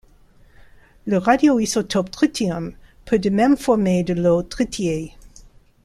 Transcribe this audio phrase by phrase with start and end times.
[1.05, 2.73] Le radioisotope tritium
[3.05, 5.13] peut de même former de l'eau tritiée.